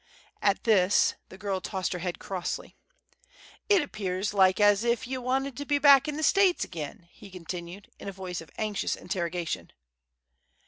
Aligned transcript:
At 0.41 0.63
this 0.63 1.13
the 1.29 1.37
girl 1.37 1.61
tossed 1.61 1.93
her 1.93 1.99
head 1.99 2.17
crossly. 2.17 2.75
"It 3.69 3.83
appears 3.83 4.33
like 4.33 4.59
as 4.59 4.83
if 4.83 5.05
ye 5.05 5.19
wanted 5.19 5.55
to 5.57 5.63
be 5.67 5.77
back 5.77 6.07
in 6.07 6.17
the 6.17 6.23
States 6.23 6.65
ag'in," 6.65 7.07
he 7.11 7.29
continued, 7.29 7.87
in 7.99 8.09
a 8.09 8.11
voice 8.11 8.41
of 8.41 8.49
anxious 8.57 8.95
interrogation. 8.95 9.71